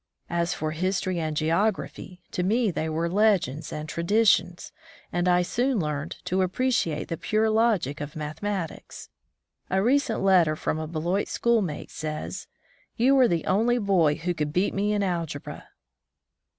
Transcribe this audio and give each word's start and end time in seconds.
As 0.31 0.55
for 0.55 0.71
history 0.71 1.19
and 1.19 1.37
geography, 1.37 2.23
to 2.31 2.41
me 2.41 2.71
they 2.71 2.89
were 2.89 3.07
legends 3.07 3.71
and 3.71 3.87
traditions, 3.87 4.71
and 5.13 5.27
I 5.27 5.43
soon 5.43 5.77
learned 5.79 6.15
to 6.25 6.41
appreciate 6.41 7.07
the 7.09 7.17
pure 7.17 7.51
logic 7.51 8.01
of 8.01 8.15
mathematics. 8.15 9.09
A 9.69 9.83
recent 9.83 10.21
letter 10.23 10.55
from 10.55 10.79
a 10.79 10.87
Beloit 10.87 11.27
schoolmate 11.27 11.91
says, 11.91 12.47
"You 12.97 13.13
were 13.13 13.27
the 13.27 13.45
only 13.45 13.77
boy 13.77 14.15
who 14.15 14.33
could 14.33 14.51
beat 14.51 14.73
me 14.73 14.91
in 14.91 15.03
algebra 15.03 15.67